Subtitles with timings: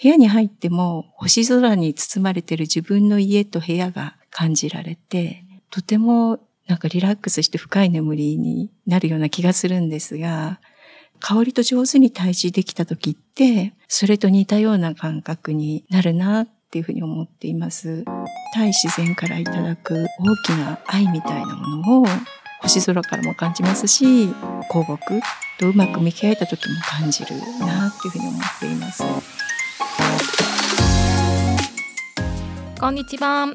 [0.00, 10.60] 部屋に入っても星空に包まれている自分の家と部屋が感じられて、とてもなんかリラックスして深い眠りになるような気がするんですが、
[11.20, 18.04] 香りと上手に対峙できた時って、それと似たような感覚になるなっていうふうに思っています。
[18.52, 22.06] 対自然からいただく大きな愛みたいなものを
[22.60, 24.28] 星空からも感じますし、
[24.70, 24.98] 香木
[25.58, 29.02] とうまく向き合えた時も感じるなっていうふうに思っています。
[32.80, 33.52] こんにちは。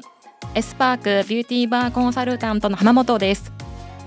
[0.54, 3.52] エスパークビューティーバーコンサルタントの浜本です。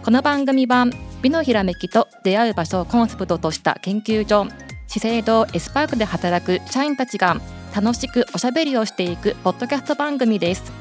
[0.04, 0.86] この番組は
[1.24, 4.46] 美のひらめきと出会う場所をコンセプトとした研究所
[4.88, 7.42] 資生堂エスパークで働く社員たちが
[7.76, 10.72] 楽しくおしゃべりをしていくポッドキャスト番組です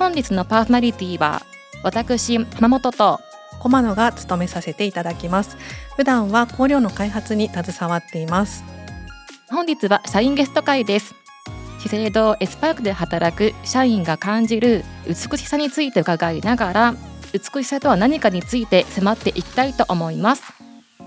[0.00, 1.42] 本日のパーソナリティは
[1.84, 3.20] 私浜本と
[3.60, 5.56] 駒野が務めさせていただきます
[5.96, 8.64] 普段は香料の開発に携わっています
[9.54, 11.14] 本日は社員ゲスト会です。
[11.78, 16.94] 資生堂エスパークで働く社員が感じる美しさについて伺いながら
[17.32, 20.42] 美しさとは何かについて迫っていきたいと思います。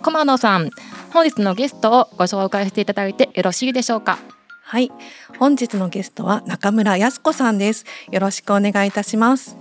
[0.01, 0.69] 駒野さん
[1.11, 4.17] 本日のゲストをご紹介していただいてよろしいでしょうか？
[4.63, 4.93] はい。
[5.37, 7.83] 本日のゲストは中村康子さんです。
[8.11, 9.57] よろしくお願いいたします。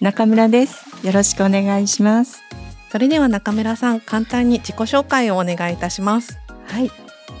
[0.00, 1.06] 中村です。
[1.06, 2.42] よろしくお願いします。
[2.90, 6.36] それでは中村さん簡単に自己紹介をお願いいたします。
[6.66, 6.90] はい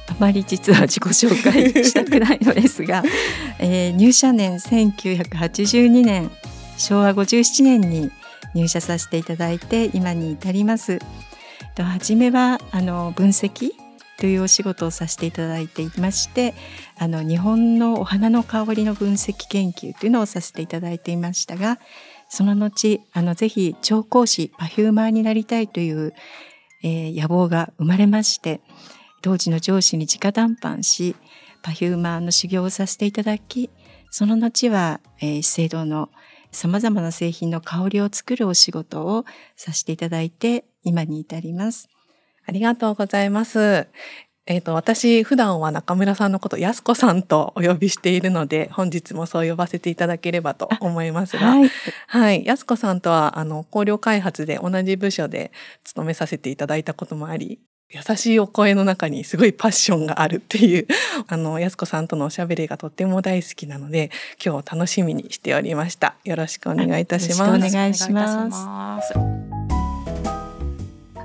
[0.06, 3.02] あまり実は自己紹介したくないのですが、
[3.58, 6.30] えー、入社年1982年
[6.76, 8.10] 昭和57年に
[8.54, 10.98] 入社させていただいて今に至ります。
[11.82, 13.72] 初めはあの分析
[14.18, 16.54] というお仕事をさせていただいていまして
[16.98, 21.80] あの日本のお花の香りの分析研究というのをさせていただいていましたが
[22.28, 26.14] その後あのぜひ調香師パフューマーになりたいという、
[26.82, 28.60] えー、野望が生まれまして
[29.24, 31.16] 当時の上司に直談判し
[31.62, 33.70] パフューマーの修行をさせていただき
[34.10, 36.10] その後は、えー、資生堂の
[36.52, 39.24] 様々な製品の香りを作るお仕事を
[39.56, 41.88] させていただいて、今に至ります。
[42.46, 43.88] ありがとうございます。
[44.46, 51.70] えっ、ー、と、私、普段は中村さんのこと、安子さんとお呼びしているので、本日もそう呼ばせていただければと思いますが、はい、
[52.06, 52.44] はい。
[52.46, 55.50] 安子さんとは、あの、香料開発で同じ部署で
[55.82, 57.58] 勤めさせていただいたこともあり、
[57.94, 60.88] 優しいお声の中にすごいパッションがあるっていう、
[61.28, 64.10] あの、やすこさんとのおしゃべりがとっても大好きなので、
[64.44, 66.16] 今日楽しみにしておりました。
[66.24, 67.42] よろしくお願いいたします。
[67.42, 69.14] お願いします。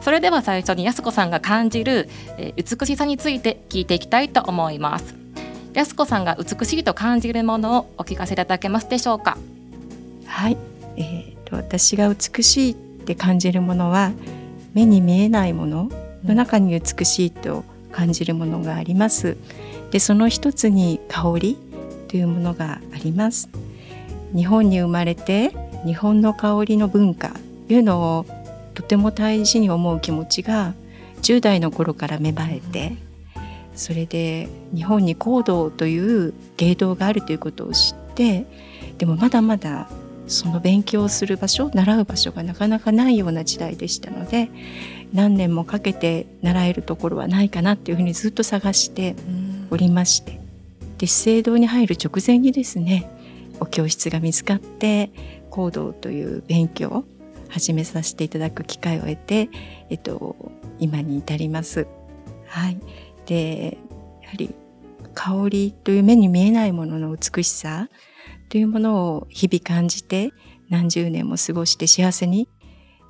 [0.01, 5.15] それでは最初にやすこさんが感じる、えー、美しさについて聞いていきたいと思います。
[5.73, 9.37] やすこさんが美しいと感じるものをお聞かせいただけますでしょうか？
[10.25, 10.57] はい、
[10.97, 14.11] えーと私が美しいって感じるものは
[14.73, 15.89] 目に見えないもの
[16.23, 19.37] の中に美しいと感じるものがあります。
[19.91, 21.57] でその一つに香り
[22.07, 23.49] というものがあります。
[24.35, 25.51] 日本に生まれて
[25.85, 27.31] 日本の香りの文化
[27.67, 28.25] というのを
[28.73, 30.73] とても大事に思う気持ちが
[31.21, 32.93] 10代の頃から芽生えて
[33.75, 38.45] それで日本に香道という芸道があるということを知って
[38.97, 39.89] でもまだまだ
[40.27, 44.49] その勉強する場所習う場所がなかなかないような時代でしたので
[45.13, 49.15] 何年もかけて習えるところはないかなっていうふうにずっと探して
[49.71, 50.39] おりまして、
[50.97, 53.09] で資生堂に入る直前にですね
[53.59, 55.11] お教室が見つかって
[55.49, 57.03] 行動という勉強を
[57.49, 59.49] 始めさせていただく機会を得て、
[59.89, 60.35] えっと、
[60.79, 61.87] 今に至ります。
[62.45, 62.79] はい、
[63.25, 63.77] で
[64.21, 64.53] やはり
[65.13, 67.89] 香りという目に見えないものの美しさ
[68.49, 70.31] というものを日々感じて
[70.69, 72.47] 何十年も過ごして幸せに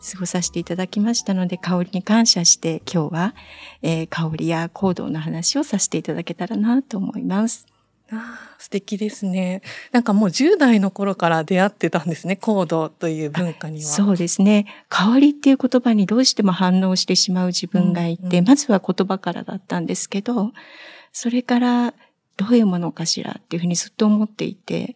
[0.02, 3.36] 過ごさせていただきましたので、香りに感謝して今日は、
[3.82, 7.68] えー、香りや行動の話をさせていただけたらなと思います。
[8.12, 9.62] あ素敵ですね。
[9.92, 13.86] なんかもう10代の頃から出会ってたんですね、行動という文化には。
[13.86, 14.66] そうですね。
[14.90, 20.54] 香りっていう言葉にどうしても反応してしまう自分がいて、うんうん、まずは言葉からだったんですけど、
[21.12, 21.94] それから
[22.38, 24.96] どういうものかしらっていうふうにずっと思っていて、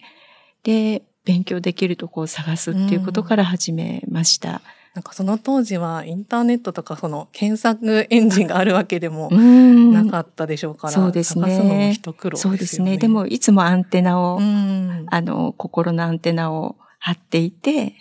[0.63, 4.53] で、勉強できるとこを探すっていうことから始めました。
[4.53, 11.45] うんなんかその当時はインターネットとかその検索エンジンがあるわけでもなかったでしょうから、そうですね。
[11.45, 12.51] 探すのも一苦労ですね。
[12.51, 12.97] そうですね。
[12.97, 17.95] でもいつもアンテナを、あの、心のアンテナを張っていて、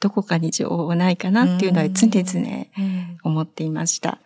[0.00, 2.66] どこかに情報はないかなっていうのは常々
[3.22, 4.18] 思っていました。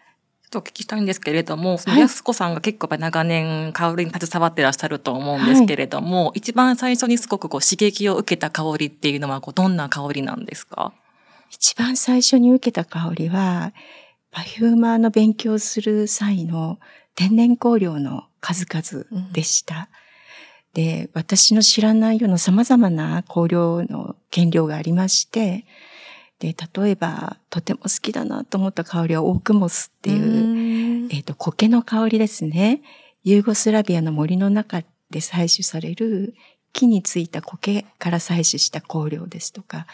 [0.51, 10.95] とお聞きしたいんですけれども、はい、安子さんが結構長年香りに携わってらっしゃると思うんですけれども、はい、一番最初にすごくこう刺激を受けた香りっていうのはこうどんな香りなんですか？
[11.51, 13.73] 一番最初に受けた香りは、
[14.31, 16.79] パフューマーの勉強する際の
[17.15, 19.89] 天然香料の数々でした。
[20.75, 25.65] うん、で、私の知らないような様々な香料の原料がありまして、
[26.39, 32.83] で、例えば、とても好きだなと思った香りはオークモスっていう、えっ、ー、と、苔の香りですね。
[33.25, 36.35] ユーゴスラビアの森の中で採取される
[36.73, 39.87] 木についた苔から採取した香料ですとか、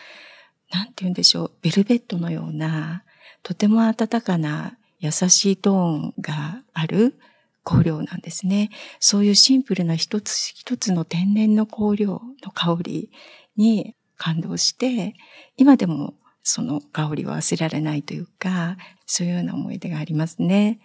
[0.70, 3.04] なんて言うんでしょう、ベルベットのような、
[3.42, 7.14] とても温かな優しいトーンがある
[7.62, 8.70] 香料なんですね。
[9.00, 13.10] そういうシンプルな一つ一つの天然の香料の香り
[13.56, 15.14] に感動して、
[15.56, 18.76] 今でもその香りは忘れられないというか、
[19.06, 20.80] そういうような思い出がありますね。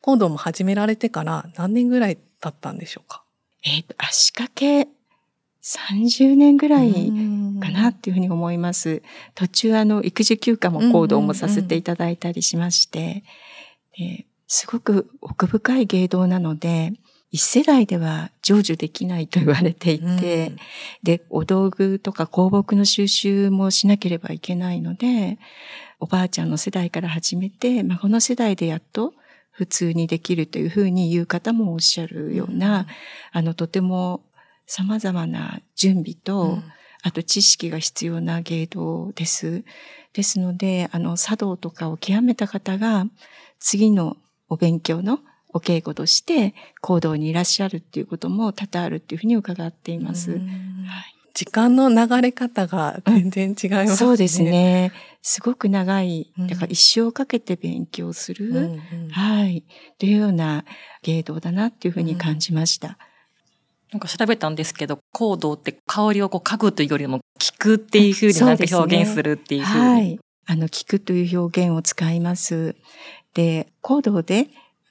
[0.00, 3.24] 行動も始められてから何年ぐらい経ったんでしょうか？
[3.62, 4.88] えっ、ー、と、足掛け
[5.62, 7.10] 30年ぐらい
[7.64, 9.02] かなっていうふうに思います。
[9.34, 13.24] 途中あの、育児休暇も行動もさせていただいたりしまして、
[14.46, 16.92] すごく奥深い芸道なので、
[17.30, 20.56] 一世代では成就できないと言われていて、うん、
[21.02, 25.38] で、お道具とか香木の収集もしなければいけないので、
[25.98, 26.50] おばあちゃん。
[26.50, 29.14] の世代から始めて、孫の世代でやっと
[29.50, 32.86] 普通にできるというふうに言う方もおっしゃるような、うん、
[33.32, 34.22] あの、とても
[34.66, 36.64] 様々な準備と、うん、
[37.04, 39.62] あと知識が必要な芸道です。
[40.14, 43.04] ですので、あの、茶道とかを極めた方が、
[43.60, 44.16] 次の
[44.48, 45.20] お勉強の
[45.52, 50.32] お稽古として行動にいらっしゃるっていうことも多々あるっていうふうに伺っています。
[50.32, 50.40] はい、
[51.34, 54.92] 時間の流れ方が全然違いますね、うん、そうですね。
[55.20, 59.64] すごく長い、だから一生かけて勉強する、うんうん、はい、
[59.98, 60.64] というような
[61.02, 62.88] 芸道だなっていうふうに感じました。
[62.88, 62.96] うん、
[63.94, 69.84] なんか調べたんですけど、コードって香りをこう嗅ぐというよりも聞くっていうふうになんか表現するっていうふうに。
[69.84, 70.18] ね、はい。
[70.46, 72.74] あの、聞くという表現を使います。
[73.34, 74.48] で、コードで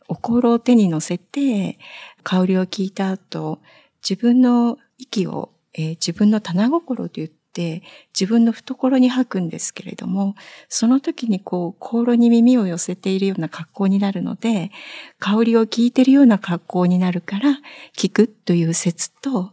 [0.08, 1.80] お香を手に乗せて、
[2.24, 3.60] 香りを聞いた後、
[4.02, 7.84] 自分の息を、えー、自分の棚心と言ってて、
[8.20, 10.36] 自分の懐に吐くんですけれども、
[10.68, 14.72] その時にこう、香炉に耳を寄せているような格好になるので、
[15.20, 17.60] 香りを聞いているような格好になるから、
[17.96, 19.52] 聞くという説と、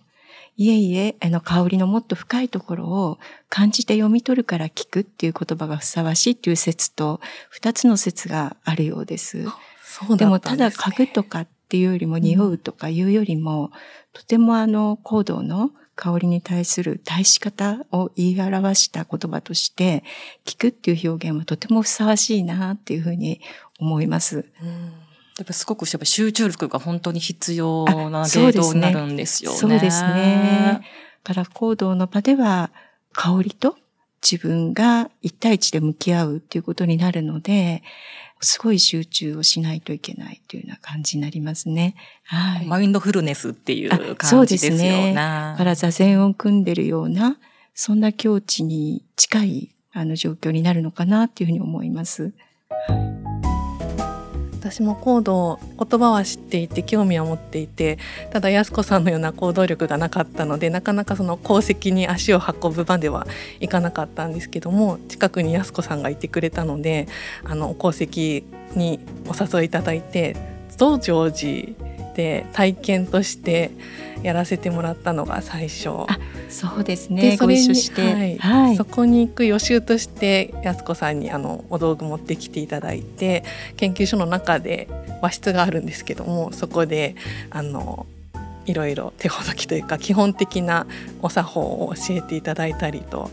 [0.57, 3.19] いえいえ、あの香りのもっと深いところを
[3.49, 9.45] 感じて読み取るから聞くっていう言葉がふさわしいっていう説と、二つの説があるようです。
[9.83, 13.71] そうで、ね、もただ嗅ぐとかっていうよりも匂うとかいうよりも、うん、
[14.13, 15.71] とてもあの行動の
[16.01, 20.03] 香りに対する対し方を言い表した言葉として、
[20.47, 23.43] 聞くっていう表現はとてもふさわしいなっていうふうに
[23.79, 24.47] 思います。
[24.63, 24.93] うん
[25.39, 29.57] やっぱすごく集中力が本当に必要な芸道になるんですよね。
[29.57, 30.83] そうですね。
[31.25, 32.71] から行動の場では
[33.13, 33.79] 香りと
[34.23, 37.83] 自分が一対一で向き合うっていうことになるので、
[38.41, 41.95] すごい集中をしないといけないというような感じになりますね。
[42.25, 42.67] はい。
[42.67, 45.15] マインドフルネスっていう感じですよそうですね。
[45.15, 47.37] から座禅を組んでるような、
[47.75, 52.33] そんな境地に近いあの状況になるのかなっていうふうに思います。
[54.61, 57.99] 私も行動言葉は知っていて興味は持っていて
[58.31, 63.27] ただ安子さんのような行動力がなかったのでなかなかその功績に足を運ぶ場では
[63.61, 67.09] いかなかったんですけども近くに安子さんがいてくれたので
[67.43, 68.45] あの功績
[68.77, 70.37] にお誘いいただいて
[70.77, 71.75] 増上寺
[72.15, 73.71] で体験として
[74.23, 75.89] やらせてもらったのが最初。
[76.51, 77.37] そうですね。
[77.37, 83.45] ご一緒して、はいはい、そこに行く予習として安子さんにあのお道具持ってきていただいて
[83.77, 84.89] 研究所の中で
[85.23, 87.15] 和室があるんですけどもそこで
[87.51, 88.07] あの
[88.67, 90.87] いろいろ手ほどきというか基本的な
[91.23, 93.31] お作法を教えていただいたりと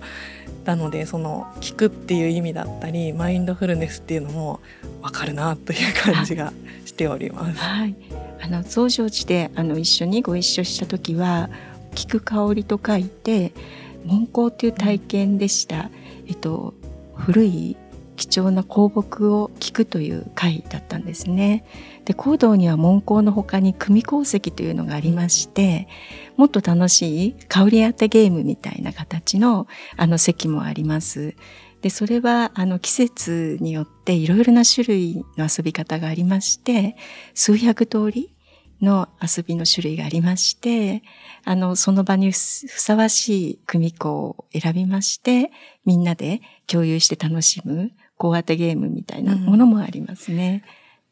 [0.66, 4.60] なのでその聞くっていう意味だったりマインドフルネスっていうのも
[5.02, 6.52] 分かるなという感じが
[6.86, 7.60] しております。
[7.60, 7.96] はい、
[8.42, 11.50] あの増上寺であの一緒にご一緒した時は
[11.98, 13.54] 聞く香りと書いて
[14.06, 15.90] 門香という体験でした。
[16.28, 16.76] えっと
[17.16, 17.76] 古い
[18.16, 21.66] 貴重な香木を聞くという回だったんですね。
[22.06, 25.88] で講堂には門香の他に組鉱石というのがありまして
[26.36, 31.36] もっと楽しい香り当てゲームみたいな形のあの席もあります。
[31.82, 36.96] でそれはあの季節によっていろいろな種類の遊び方がありまして
[37.34, 38.37] 数百通り
[38.82, 41.04] の遊びの種類がありまして、
[41.44, 45.52] あの、その場にふさわしい組子を選びまして、
[45.86, 50.64] みんなで共有して楽しむ小当てゲームみたいなものもありますね。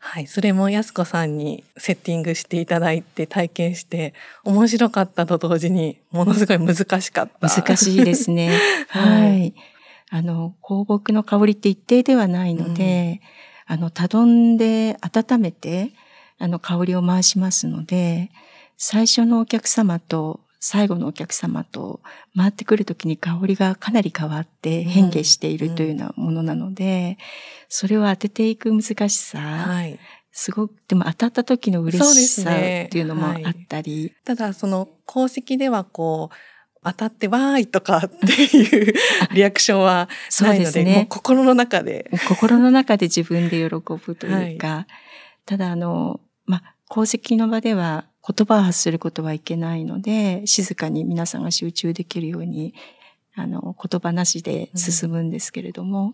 [0.04, 0.28] うん、はい。
[0.28, 7.50] それも安子さんにセッティングしていただいて体験して、面白かったと同時に、ものすごい難しかった。
[7.50, 8.58] 難しいですね。
[8.90, 9.54] はい。
[10.12, 13.22] あの、香木の香りって一定ではないので、
[13.70, 15.92] うん、あの、たどんで温めて、
[16.38, 18.30] あの香りを回しますので、
[18.78, 22.02] 最初のお客様と最後のお客様と
[22.36, 27.18] 回ってくるときに香りがかなり変わって変化しているというようなものなので、
[27.70, 30.00] それを当てていく難しさ、はい、
[30.32, 33.38] すごく、でも当たった時の嬉しさっていうのもあっ
[33.70, 33.96] たり。
[33.96, 34.02] ね。
[34.02, 36.36] はい、ただ、その功績ではこう、
[36.84, 38.94] 当たってわーいとかっていう
[39.34, 40.10] リアクションは
[40.42, 42.12] ないので、でね、心の中で。
[42.28, 44.88] 心の中で自分で喜ぶというか、はい、
[45.46, 52.74] ただあの、まあ、功績の場では言葉を発することはいけないので、静かに皆さんが集中できるように、
[53.36, 56.14] あの、言葉なしで進むんですけれども、うん、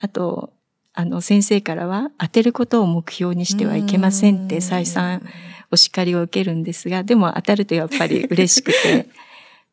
[0.00, 0.52] あと、
[0.92, 5.22] あの、先生からは当てることを目標にしてはいけませんって再三
[5.70, 9.06] お叱りを受けるんですが、でも当たるとやっぱり嬉しくて、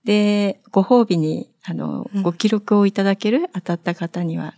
[0.04, 4.54] で、ご褒美に、あの、ご記録をいただける、当たった方には、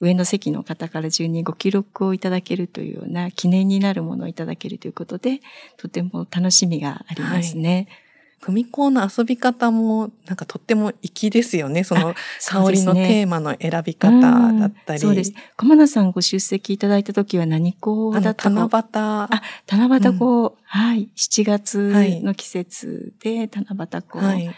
[0.00, 5.40] 上の席の方から順にご記録をいただけるというような記念になるものをいただけるということで、
[5.76, 7.74] とても楽しみがありますね。
[7.74, 8.06] はい
[8.40, 11.84] 組子の遊び方もなんかとっても粋ですよね。
[11.84, 12.14] その
[12.48, 15.00] 香りのテーマの選び方だったり。
[15.00, 15.32] そうです。
[15.56, 18.68] 駒名さんご出席いただいた時は何子だったの？
[18.68, 18.84] 七夕。
[18.94, 21.08] あ、七夕子、うん、はい。
[21.16, 24.18] 7月の季節で七夕子。
[24.18, 24.54] はい、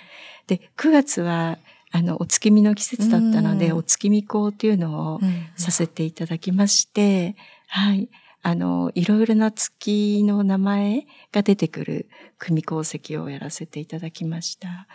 [0.49, 1.57] で、9月は
[1.91, 5.21] あの、お月見の季節だったので、お月見香というのを
[5.57, 7.37] させていただきまして、
[7.69, 8.09] はい。
[8.43, 14.87] あの、いろいろな月の名前が出てくる組功績をやらせていただきました。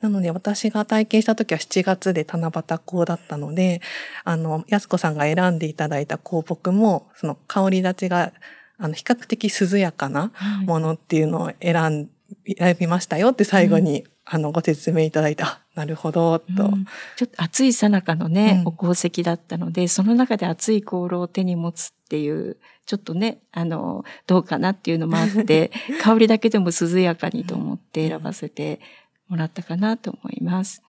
[0.00, 3.80] なので私が体験した時は7月で七夕香だったので、
[4.24, 8.32] あの、安子さんが選んでいただいた香木も、その香り立ちが、
[8.78, 10.32] あの、比較的涼やかな
[10.66, 12.08] ものっていうのを選ん、
[12.56, 25.70] 選びましたよって最後に、うん、あの、ご説明いただいた、なるほど、と、うん、ちょっと暑いさなかのね、お功績だったので、その中で熱い香炉を手に持つっていう、ちょっとね、あの、どうかなっていうのもあって、
[26.02, 28.80] 香りだけでも涼やかにと思って選ばせて
[29.28, 30.82] もらったかなと思います。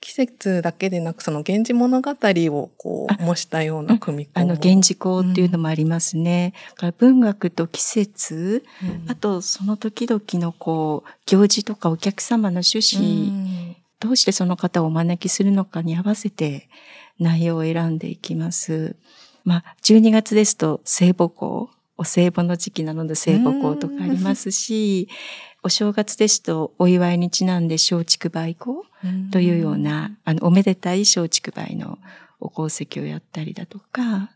[0.00, 4.28] 季節だけでなく、その源氏物語をこう、模したような組み。
[4.34, 6.52] あの、源氏校っていうのもありますね。
[6.82, 16.68] うん、文学と季節、うん、あとその時々のこう、行事とかお客様の趣旨、うん、どうしてその方をお招きするのかに合わせて
[17.18, 18.96] 内容を選んでいきます。
[19.44, 25.08] まあ、12月ですと聖母校、お歳暮の時期なので聖母校とかありますし、
[25.62, 28.84] お正月ですとお祝いにちなんで松竹梅校
[29.32, 31.98] というような、あの、おめでたい松竹梅の
[32.40, 34.30] お功績をやったりだとか、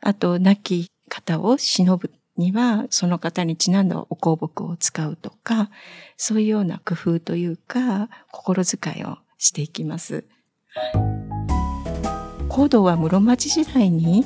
[0.00, 5.70] あと、亡き方を忍ぶには、その方にちなんだお香木を使うとか、
[6.16, 10.24] そういうような工夫というか、心遣いをしていきます。
[12.48, 14.24] 香道は室町時代に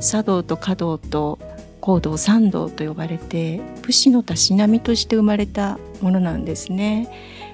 [0.00, 1.38] 茶道と華道と
[1.80, 7.08] 香道三道と呼ばれて武士のたしなみとして生まれたものなんですね。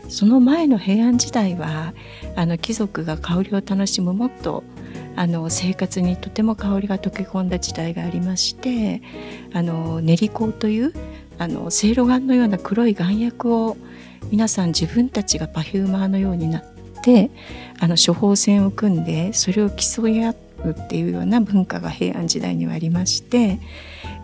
[0.09, 1.93] その前の平安時代は
[2.35, 4.65] あの貴族が香りを楽しむもっと
[5.17, 9.03] あの生活にとても香りが溶け込んだ時代がありまして
[9.53, 10.93] あの練り香という
[11.39, 13.77] あのせいろがんのような黒い眼薬を
[14.31, 16.65] 皆さん自分たちがパフューマーのようになっ
[17.03, 17.31] て
[17.81, 20.31] あの処方箋を組んでそれを競い合
[20.65, 23.61] うっていうような文化が平安時代にはありまして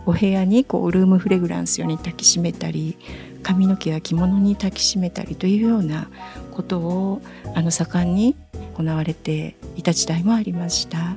[0.05, 2.97] お部屋にこうルームフレグランス用に抱きしめたり
[3.41, 6.09] 髪の毛や着物に抱きしめたりというような
[6.51, 7.21] ことを
[7.53, 8.35] あの盛んに
[8.75, 11.15] 行われていた時代もありました。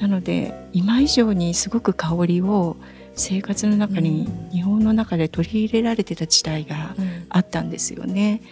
[0.00, 2.76] なので今以上にすごく香りを
[3.16, 6.96] 生活の中に、日本の中で取り入れられてた時代が
[7.28, 8.42] あったんですよね。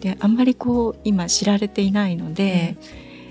[0.00, 2.76] であんまりこう今知られていないので、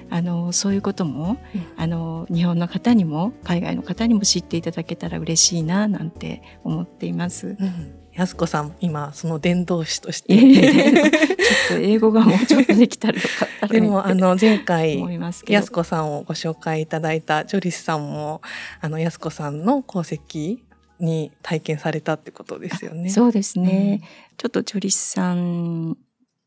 [0.09, 7.55] うん、あのそういうことも、うん、あの日本の方にも海外の方にも知っていただけたら嬉しいななんて思っています。
[7.59, 10.35] うんやすこさん、今、その伝道師として。
[10.35, 15.03] ちょっと英語がもうちょっとできたらよかったでも、あの、前回、
[15.47, 18.41] やすこさんをご紹介いただいたジョリスさんも、
[18.79, 20.59] あの、やすこさんの功績
[20.99, 23.09] に体験されたってことですよね。
[23.09, 23.99] そうですね。
[24.01, 24.07] うん、
[24.37, 25.97] ちょっとジョリスさん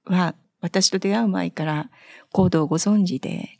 [0.06, 1.90] は、私と出会う前から
[2.32, 3.50] 行動をご存知で、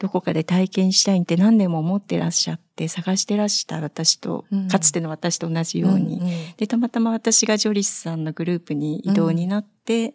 [0.00, 10.14] どこかで体験したいって何年も思ってらっしゃって探してらした私と、うん、かつての私と同じように、うんうん、でたまたま私がジョリスさんのグループに移動になって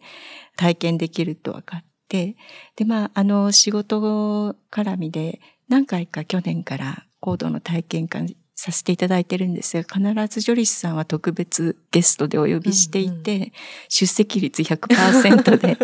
[0.56, 2.36] 体験できると分かって、
[2.76, 13.52] でまああの仕事絡みで何回か去年から行動の体験会させていただいてるんですが、必ずジョリスさんは特別ゲストでお呼びしていて、うんうん、
[13.88, 15.78] 出席率100%で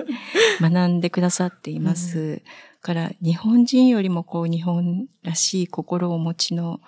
[0.61, 2.43] 学んでくださっています。
[2.87, 6.81] から日本人よりもこう日本らしい心をお持ちの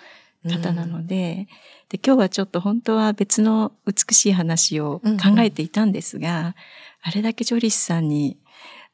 [0.45, 1.49] 方なので、
[1.89, 6.55] で、今日はちょっと本当は別の美しい話を考えていたんですが、うんうん、
[7.03, 8.39] あれだけジョリスさんに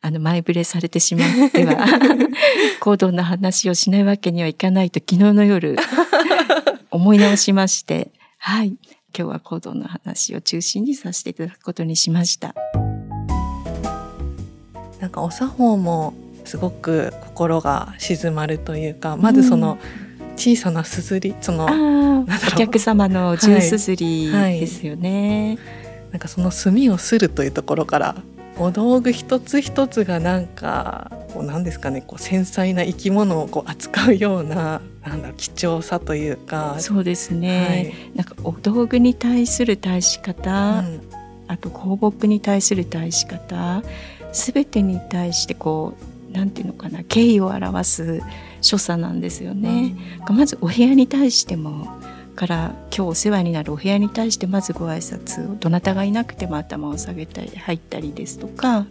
[0.00, 1.84] あの、前触れされてしまっては、
[2.80, 5.76] 行動の話をしないわけにはいかないと昨日の夜、
[6.90, 8.68] 思い直しまして、はい。
[8.68, 8.78] 今
[9.12, 12.54] 日は行動の話を中心にさせていただくことにしました。
[15.00, 16.14] なんかお作法も
[16.44, 19.78] すごく心が静まるというか、まずその、
[20.36, 21.66] 小さなすずりその
[22.22, 28.16] お客様の十すずりですよね、はいはい、なんかその墨をするというところから
[28.56, 36.76] お道具一つ一つがなんかこうなんですかねこう繊細な生き物をこう扱うようななんだ貴重さというか。
[36.78, 41.00] そうですね、はい、なんかお道具に対する対し方、うん、
[41.48, 43.82] あと香木に対する対し方
[44.32, 48.20] 全てに対してこうなんていうのかな敬意を表す
[48.60, 49.96] 所作なんですよね。
[50.28, 51.88] うん、まずお部屋に対しても
[52.34, 58.86] から今日お世話になるお部屋に対してまずご挨拶をどなたがいなくても頭を下げたり入ったりですとか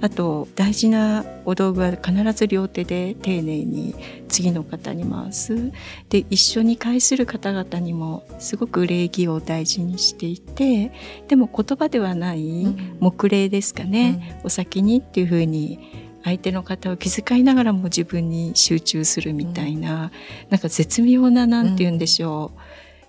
[0.00, 3.94] あと大事なお道具は必ず両手で丁寧に
[4.28, 5.72] 次の方に回す。
[6.08, 10.90] で一緒に会する方々にもすごく礼儀を大事にしていて
[11.28, 20.10] でも言葉ではない目礼ですかね、うん、お先にっていうふうに相手の方を気遣いながらも自分に集中するみたいな、うん、
[20.50, 22.60] なんか絶妙ななんて言うんでしょう、うん、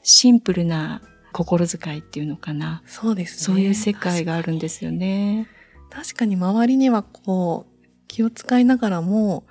[0.03, 1.01] シンプルな
[1.33, 2.83] 心遣いっていうのかな。
[2.85, 5.47] そうです、ね、そういう世界があるんですよね。
[5.89, 9.43] 確かに周りにはこう気を使いながらも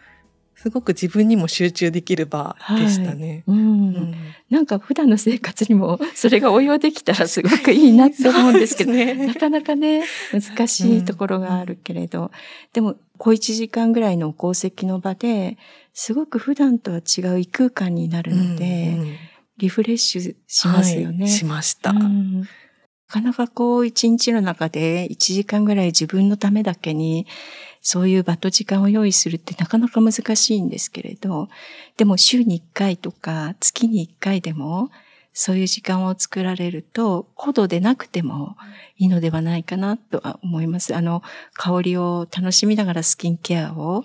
[0.63, 3.45] すごく自分にも集中できる場でしたね。
[3.47, 4.15] はい、うん、うん、
[4.51, 12.31] なんか普段の生活にも それが応用できたらすごくいいなって思うんですけど、ね、なかなかね、難しいところがあるけれど、うん、
[12.75, 15.57] でも小一時間ぐらいの功績の場で
[15.95, 19.15] すごく普段とは違う異空間になるので、うんうん、
[19.57, 21.21] リフレッシュしますよね。
[21.21, 21.93] はい、しました。
[21.93, 22.41] うん。
[22.41, 22.47] な
[23.09, 27.27] かなかこう一日の中で一時間ぐらい自分のためだけに
[27.83, 31.49] そういう場と時間を用意するってなかなか難しいんですけれど、
[31.97, 34.91] でも週に1回とか月に1回でも
[35.33, 38.57] そういう時間を作られると、高度でなくても
[38.99, 40.95] いいのではないかなとは思います。
[40.95, 41.23] あの、
[41.55, 44.05] 香りを楽しみながらスキンケアを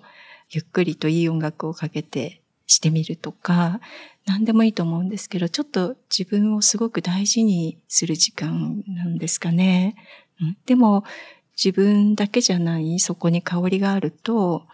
[0.50, 3.80] ゆっくりといい音楽をかけてしてみるとか、
[4.26, 9.96] 何でもいいと思うんですけど、ちょっと自分をすごく大事にする時間なんですかね。
[10.42, 11.04] うん、でも、
[11.58, 14.66] 自分だけじゃない、そこに香りがあると、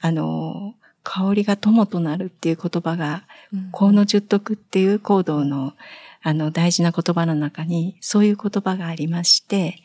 [0.00, 3.24] あの、香りが友となるっていう言葉が、
[3.72, 5.72] 河野十徳っていう行動の、
[6.22, 9.82] あの、大事な言葉の中に、そういう言葉がありまして、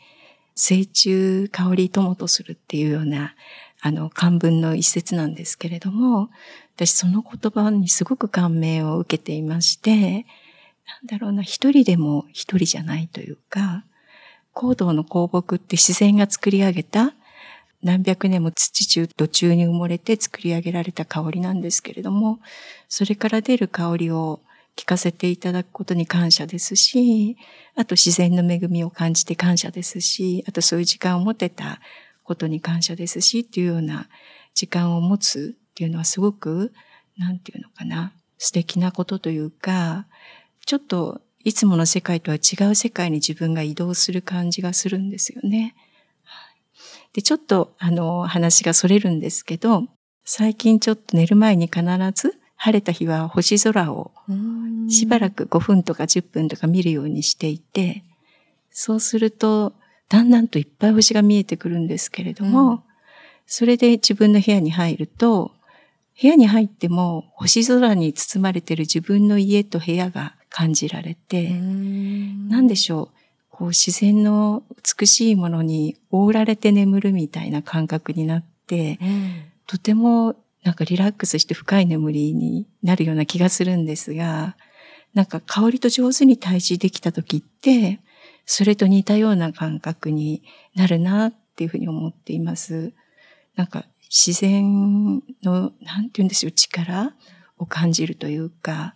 [0.54, 3.34] 成虫香り友とするっていうような、
[3.80, 6.30] あの、漢文の一節なんですけれども、
[6.76, 10.26] 私その言葉にすごく感銘を受けていまして、
[10.86, 13.84] なんだろうな、一人でも一人じゃないというか、
[14.54, 17.12] 高度の香木って自然が作り上げた
[17.82, 22.40] 何百年も土中、土中に埋もれて作り上げられた香りなんですけれども、
[22.88, 24.40] それから出る香りを
[24.74, 27.36] 聞かせていただくことに感謝ですし、
[27.76, 31.80] あと自然の恵みを感じて感謝ですし、あとそういう時間を持てた
[32.22, 34.08] ことに感謝ですし、っていうような
[34.54, 36.72] 時間を持つっていうのはすごく、
[37.18, 40.06] なんていうのかな、素敵なことというか、
[40.64, 45.74] ちょっといつもの世界とは違う世界に自分が移動する感じがするんですよね。
[47.12, 49.86] で、ちょっと、あの、話がそれるんですけど、
[50.24, 51.82] 最近ちょっと寝る前に必
[52.14, 54.10] ず晴れた日は星空を
[54.88, 58.02] しばらく5分とか10分とか見るようにしていて、
[58.70, 59.74] そうすると、
[60.08, 62.80] だんだんといっぱい星が見えてくるんですけれども、うん、
[63.46, 65.52] それで自分の部屋に入ると、
[66.20, 73.18] 部屋に入っても星空に包まれてる自分の家と部屋が感じられて、何でしょう。
[73.50, 74.62] こう自然の
[75.00, 84.56] 美しいものに覆られて眠るみたいな感覚になって、うん、とてもなんかリラックスして深い眠りになるような気がするんですが、
[85.12, 87.98] なんか香りと上手に対峙できた時って、
[88.46, 90.44] それと似たような感覚に
[90.76, 92.92] なるなっていうふうに思っています。
[93.56, 97.12] なんか自然の、なんて言うんでしょう、力
[97.58, 98.94] を感じるというか、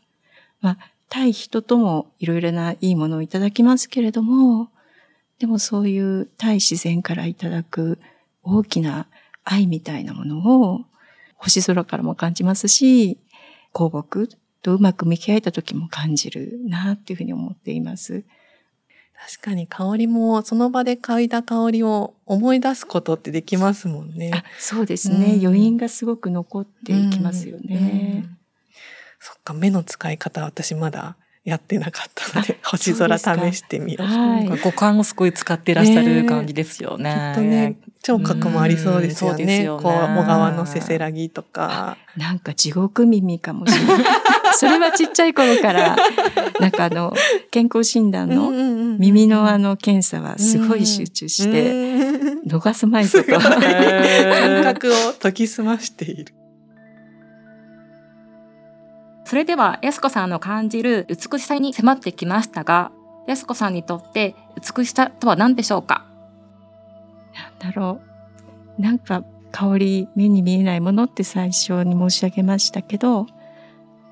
[0.60, 4.68] まあ、対人ともいろいろないいものをいただきますけれども、
[5.38, 7.98] でもそういう対自然からいただく
[8.42, 9.06] 大きな
[9.44, 10.38] 愛みたいなもの
[10.72, 10.80] を
[11.36, 13.18] 星空からも感じますし、
[13.72, 14.28] 香木
[14.62, 18.24] とうまく向き合えた時も感じるなっていうふうに思っています。
[19.20, 24.44] 確かに香りもその場で嗅いだ香りを思い出すことってできますもんね。
[24.58, 28.22] そうですね、うん、余韻がすごく残っていきますよね。
[28.24, 28.37] うんうん
[29.20, 31.16] そっか目の使い方私まだ
[31.48, 33.24] やってなかったので星空試
[33.56, 34.06] してみよう。
[34.06, 37.04] はい、五感をすごい使っていらっしゃる感じですよね。
[37.04, 39.62] ねきっとね聴覚もありそうですよね。
[39.62, 41.96] うよねこう小川のせせらぎとか。
[42.18, 44.04] なんか地獄耳かもしれない。
[44.54, 45.96] それはちっちゃい頃から
[46.60, 47.14] なんかあの
[47.50, 48.50] 健康診断の
[48.98, 51.72] 耳のあの検査はすごい集中して
[52.46, 56.34] 逃すまいぞと感覚を研ぎ澄ましている。
[59.28, 62.90] それでは、やすこさんの感じる美しさに迫ってきましたが、
[63.26, 66.06] やすこさんにとって美しさとは何でしょうか？
[67.34, 68.00] なんだろ
[68.78, 68.80] う。
[68.80, 73.28] なんか香り、目に見えないものって最初に申し上げましたけど、も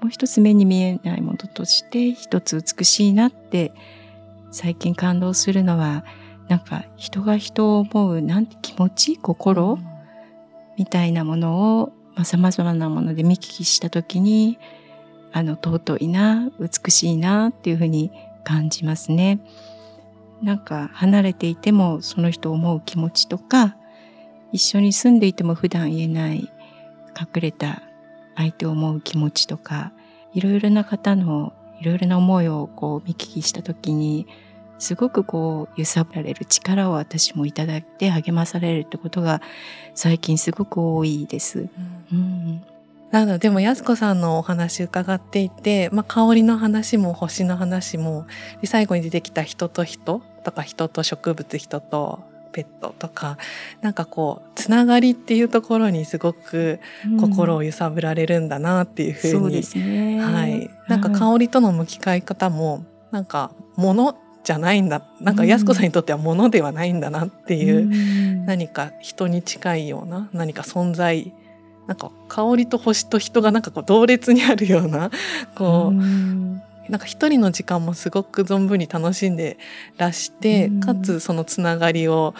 [0.09, 3.73] う一つ目に見えないものとして一つ美しいなって
[4.51, 6.05] 最近感動するのは
[6.49, 9.87] なんか人が人を思うなんて気持ち心、うん、
[10.77, 14.59] みたいなものをさまざ、まなもので見聞きした時に
[15.37, 18.11] あの尊いな美しいなっていうふうに
[18.43, 19.39] 感じますね。
[20.43, 23.77] なんか離れていてもその人を思う気持ちとか
[24.53, 26.51] 一緒に住んでいても普段言えない
[27.19, 27.83] 隠れた
[28.35, 29.93] 相手を思う気持ちとか
[30.33, 34.27] いろいろな方のいろいろな思いをこう見聞きした時に
[34.79, 39.43] すごくこう揺さぶられる力を私もいただいて励まされるってことが
[39.95, 41.69] 最近すごく多いです。
[42.13, 42.76] うん、うん
[43.11, 48.27] なのでも安子さんのお話伺っていて、まあ、香りの話も星の話も
[48.61, 52.21] で最後に出てきた人と人とか人と植物人と
[52.53, 53.37] ペットとか
[53.83, 56.81] なんかこうつながりっていうところにすごく
[57.21, 71.35] 心を揺さぶられるんだなっていうふうに、ん、はい、なんか香りとの向き合い方もなんか物じゃないんだなんか安子さんにとっては物ではないんだなっていう、うん、何か人に近いような何か存在
[71.87, 75.11] なんか香りと星と人がなんかこう同列にあるような
[75.55, 79.59] こうなんか一人の時間もすごく存分に楽しんで
[79.97, 82.35] らしてかつそのつながりを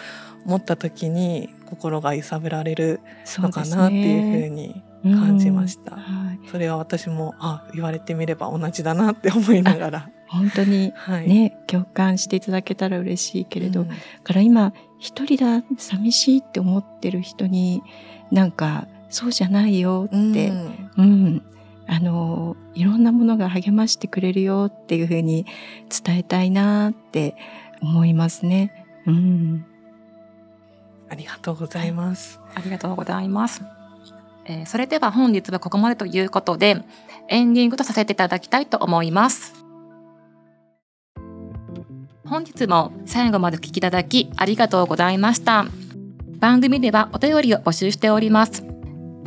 [0.45, 3.01] 持った時に心が揺さぶられる
[3.37, 5.91] のかなっていうふうに感じました。
[5.91, 10.09] そ、ねはい、それは私もあ言われてみれば同じだなって思いながら。
[10.29, 13.89] 本当にね、はい、共感していただけたら嬉しいけれど、うん、
[14.23, 17.81] から今一人だ寂しいって思ってる人に
[18.29, 21.41] なんかそうじゃないよって、うん、うん、
[21.87, 25.45] あのいろんなものが励ましてくれるよっていうふうに
[26.05, 27.35] 伝えたいなって
[27.81, 28.85] 思いますね。
[29.05, 29.65] うん、
[31.09, 32.39] ありがとうございます。
[32.53, 33.63] ありがとうございます。
[34.45, 36.83] えー、それでは本日はここまでということで
[37.27, 39.53] エンディングとさせていただきたいと思います。
[42.25, 45.65] 本日も最後までお聞きいただきありがとうございました。
[46.39, 48.66] 番組ではお便りを募集しております。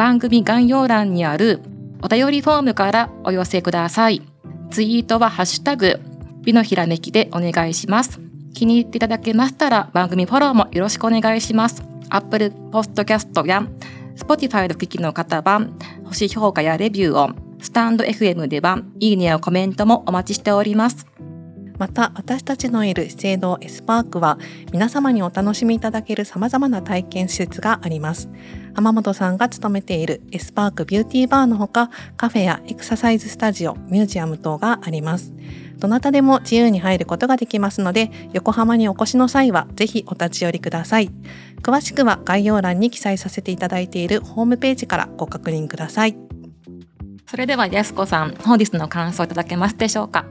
[0.01, 1.61] 番組概要欄にある
[2.01, 4.23] お便りフォームからお寄せください。
[4.71, 6.01] ツイートはハッシュタグ、
[6.41, 8.19] 美のひらめきでお願いします。
[8.55, 11.83] 気に入っていただけましたら番組フォローもよろしくお願いします。
[12.09, 13.63] Apple Podcast や
[14.17, 15.61] Spotify の機器の方は
[16.07, 21.07] 星評価やレビューを、スタンド FM ではいいねやコメントもお待ちしております。
[21.81, 24.39] また私たちのいる資生堂エスパークは
[24.71, 28.29] 皆様にお楽しみいただける様々な体験施設があります。
[28.75, 31.89] 浜本さんが勤めているエスパークビューティーバーのほか
[32.19, 35.33] カフェやエクササイズスタジオ、ミュージアム等があります。
[35.79, 41.11] どなたでも自由に入ることができますので横浜にお越しの際はぜひお立ち寄りください。
[41.63, 46.17] 詳しくは概要欄に記載させていただいているホームページからご確認ください。
[47.27, 50.27] それではやすこさん、本日の感想いただけますでしょうか？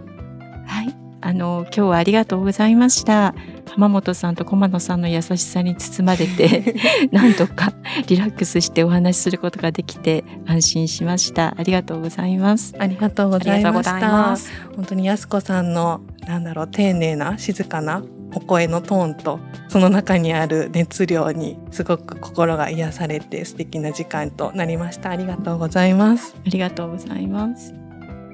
[0.67, 1.08] はい。
[1.21, 3.35] あの今日はありがとうございました。
[3.69, 6.75] 浜本さんと駒野さんの優しさに包まれて
[7.11, 7.73] 何とか
[8.07, 11.53] リラックスしてお話しすることができて安心しました。
[11.57, 12.73] ありがとうございます。
[12.79, 14.37] ありがとうございました。
[14.75, 18.03] 本当に安子さんのなんだろう丁寧な静かな
[18.33, 25.09] お声のトーンとその中にある熱量にすごく心が癒されて素敵な時間となりました。
[25.09, 26.35] ありがとうございます。
[26.45, 27.88] ありがとうございます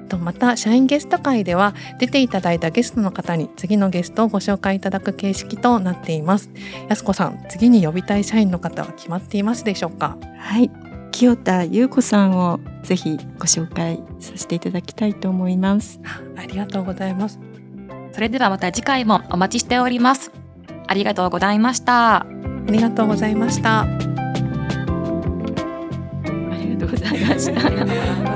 [0.06, 6.50] とまた社員ゲスト会では出ていただいたゲストの方に次のゲストをご紹介いただく形式となっています。
[6.88, 10.16] 安子さん次に呼びたい社員の方は決まっていますでしょうか？
[10.38, 10.70] はい。
[11.12, 15.98] 清田優子さんをぜひご紹介させていただきたいと思います。
[16.36, 17.38] ありがとうございます。
[18.12, 20.30] それではまた次回もお待ちしております。
[20.86, 22.16] ありがとうございました。
[22.16, 22.26] あ
[22.68, 23.80] りがとうございました。
[23.80, 23.86] あ
[26.62, 28.26] りがとうございました